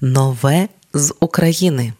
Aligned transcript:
Нове 0.00 0.68
з 0.94 1.14
України. 1.20 1.92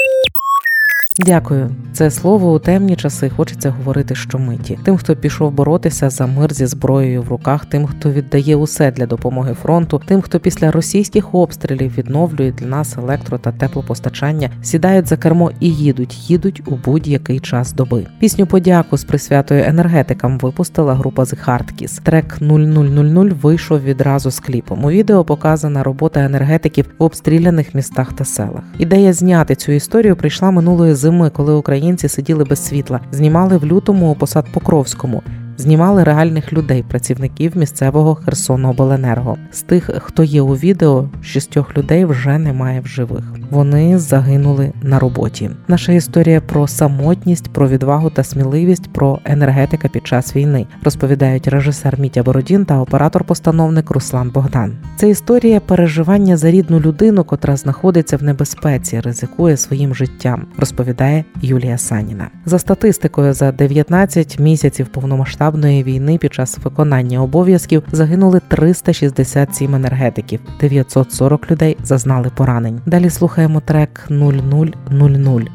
Дякую. 1.27 1.71
Це 1.93 2.11
слово 2.11 2.53
у 2.53 2.59
темні 2.59 2.97
часи 2.97 3.31
хочеться 3.31 3.71
говорити 3.71 4.15
щомиті. 4.15 4.79
Тим, 4.85 4.97
хто 4.97 5.17
пішов 5.17 5.53
боротися 5.53 6.11
за 6.11 6.27
мир 6.27 6.55
зі 6.55 6.67
зброєю 6.67 7.23
в 7.23 7.29
руках, 7.29 7.65
тим, 7.65 7.87
хто 7.87 8.11
віддає 8.11 8.57
усе 8.57 8.91
для 8.91 9.07
допомоги 9.07 9.55
фронту, 9.63 10.03
тим, 10.07 10.21
хто 10.21 10.41
після 10.41 10.71
російських 10.71 11.35
обстрілів 11.35 11.99
відновлює 11.99 12.53
для 12.53 12.67
нас 12.67 12.99
електро 12.99 13.39
та 13.39 13.53
теплопостачання, 13.53 14.51
сідають 14.63 15.07
за 15.07 15.17
кермо 15.17 15.51
і 15.61 15.71
їдуть, 15.71 16.31
їдуть 16.31 16.63
у 16.67 16.77
будь-який 16.85 17.41
час 17.41 17.73
доби. 17.73 18.07
Пісню 18.19 18.47
подяку 18.47 18.97
з 18.97 19.05
присвятою 19.05 19.65
енергетикам 19.67 20.39
випустила 20.39 20.95
група 20.95 21.23
The 21.23 21.47
Hardkiss. 21.47 22.03
Трек 22.03 22.39
0000 22.41 23.35
вийшов 23.43 23.83
відразу 23.83 24.31
з 24.31 24.41
кліпом. 24.41 24.85
У 24.85 24.91
відео 24.91 25.25
показана 25.25 25.83
робота 25.83 26.21
енергетиків 26.21 26.87
в 26.99 27.03
обстріляних 27.03 27.75
містах 27.75 28.13
та 28.13 28.25
селах. 28.25 28.63
Ідея 28.79 29.13
зняти 29.13 29.55
цю 29.55 29.73
історію 29.73 30.17
прийшла 30.17 30.51
минулої 30.51 30.95
зими, 30.95 31.10
коли 31.31 31.53
українці 31.53 32.09
сиділи 32.09 32.45
без 32.45 32.67
світла, 32.67 33.01
знімали 33.13 33.57
в 33.57 33.67
лютому 33.67 34.13
у 34.13 34.15
посад 34.15 34.47
Покровському 34.53 35.23
знімали 35.61 36.05
реальних 36.05 36.53
людей, 36.53 36.85
працівників 36.89 37.57
місцевого 37.57 38.15
Херсонобленерго. 38.15 39.37
З 39.53 39.63
тих, 39.63 39.91
хто 39.99 40.25
є 40.25 40.43
у 40.43 40.55
відео, 40.55 41.09
шістьох 41.23 41.77
людей 41.77 42.05
вже 42.05 42.39
немає 42.39 42.81
в 42.81 42.87
живих. 42.87 43.25
Вони 43.51 43.99
загинули 43.99 44.73
на 44.83 44.99
роботі. 44.99 45.51
Наша 45.69 45.93
історія 45.93 46.41
про 46.41 46.69
самотність, 46.69 47.53
про 47.53 47.69
відвагу 47.69 48.11
та 48.11 48.25
сміливість, 48.25 48.93
про 48.93 49.19
енергетика 49.25 49.89
під 49.89 50.07
час 50.07 50.37
війни, 50.37 50.67
розповідають 50.83 51.49
режисер 51.49 52.01
Мітя 52.01 52.23
Бородін 52.23 52.65
та 52.65 52.81
оператор-постановник 52.81 53.91
Руслан 53.91 54.31
Богдан. 54.31 54.77
Це 54.97 55.09
історія 55.09 55.61
переживання 55.61 56.37
за 56.37 56.51
рідну 56.51 56.81
людину, 56.81 57.25
котра 57.25 57.57
знаходиться 57.57 58.17
в 58.17 58.23
небезпеці, 58.23 59.01
ризикує 59.01 59.57
своїм 59.57 59.95
життям, 59.95 60.47
розповідає 60.59 61.25
Юлія 61.43 61.79
Саніна. 61.79 62.31
За 62.47 62.59
статистикою 62.59 63.33
за 63.33 63.53
19 63.53 64.39
місяців 64.39 64.87
повномасштабної 64.89 65.50
повномасштабної 65.51 65.83
війни 65.83 66.19
під 66.19 66.35
час 66.35 66.59
виконання 66.59 67.23
обов'язків 67.23 67.83
загинули 67.93 68.41
367 68.49 69.75
енергетиків, 69.75 70.41
940 70.61 71.51
людей 71.51 71.77
зазнали 71.83 72.31
поранень. 72.37 72.81
Далі 72.87 73.11
слухаємо 73.11 73.61
трек 73.61 74.07
0000 74.11 75.49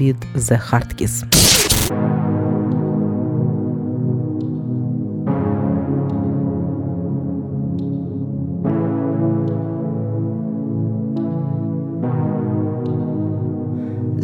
від 0.00 0.16
The 0.36 0.60
Hardkiss. 0.70 1.51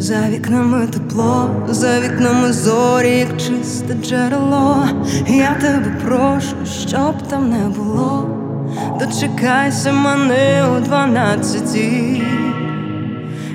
За 0.09 0.29
вікнами 0.29 0.87
тепло, 0.87 1.49
за 1.67 1.99
вікнами 1.99 2.53
зорі, 2.53 3.09
як 3.09 3.37
чисте 3.37 3.93
джерело. 4.03 4.85
Я 5.27 5.53
тебе 5.53 5.91
прошу, 6.05 6.55
щоб 6.87 7.27
там 7.27 7.49
не 7.49 7.69
було. 7.77 8.29
Дочекайся 8.99 9.91
мене 9.91 10.65
о 10.71 10.79
дванадцятій. 10.79 12.23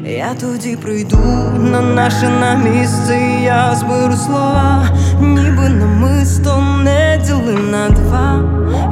Я 0.05 0.35
тоді 0.41 0.77
прийду 0.77 1.19
на 1.59 1.81
наше 1.81 2.29
на 2.29 2.55
місце, 2.55 3.19
я 3.45 3.75
зберу 3.75 4.17
слова, 4.17 4.89
ніби 5.21 5.69
намисто 5.69 6.63
не 6.85 7.23
діли 7.27 7.59
на 7.71 7.89
два. 7.91 8.43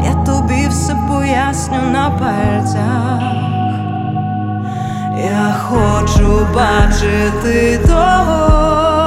Я 0.05 0.15
тобі 0.25 0.67
все 0.69 0.97
поясню 1.09 1.83
на 1.93 2.11
пальцях. 2.11 3.52
Я 5.17 5.55
хочу 5.69 6.47
бачити 6.55 7.81
того. 7.87 9.02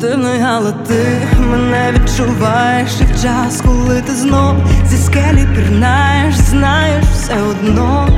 Дивний, 0.00 0.42
але 0.42 0.72
ти 0.72 1.04
мене 1.40 1.92
відчуваєш 1.92 2.90
і 3.00 3.04
в 3.04 3.22
час, 3.22 3.62
коли 3.66 4.02
ти 4.02 4.14
знов 4.14 4.56
зі 4.86 4.96
скелі 4.96 5.46
пірнаєш, 5.54 6.34
знаєш 6.34 7.04
все 7.04 7.34
одно, 7.50 8.08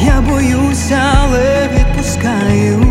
я 0.00 0.20
боюся, 0.20 1.00
але 1.22 1.68
відпускаю. 1.74 2.86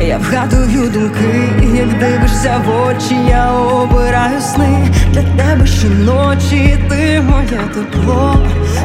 Я 0.00 0.18
вгадую 0.18 0.90
думки, 0.90 1.48
як 1.74 1.98
дивишся 1.98 2.60
в 2.66 2.86
очі, 2.86 3.16
я 3.28 3.52
обираю 3.52 4.40
сни 4.40 4.88
для 5.12 5.22
тебе 5.22 5.66
щоночі, 5.66 6.78
ти 6.88 7.20
моє 7.20 7.60
тепло, 7.74 8.36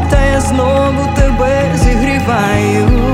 та 0.10 0.26
я 0.26 0.42
знову 0.42 1.16
тебе 1.16 1.62
зігріваю. 1.76 3.07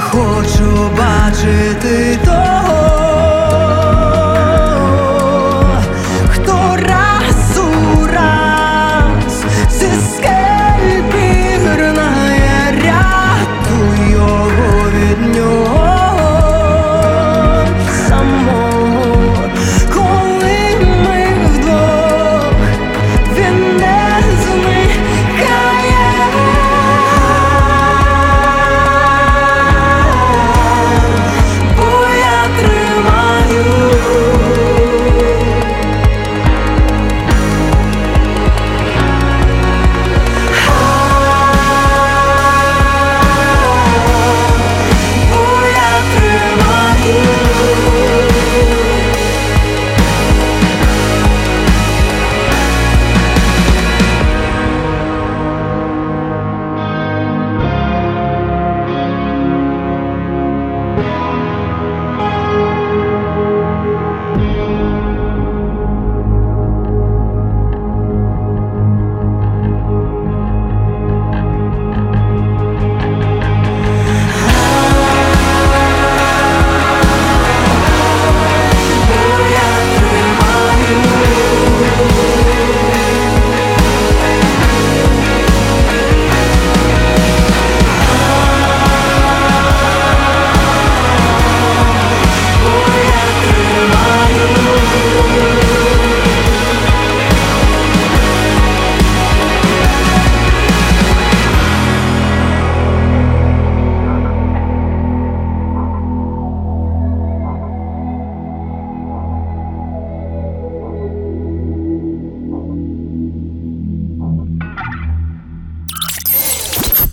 Хочу 0.00 0.90
бачити 0.96 2.18
того. 2.24 2.55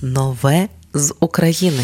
Нове 0.04 0.68
з 0.94 1.14
України. 1.20 1.84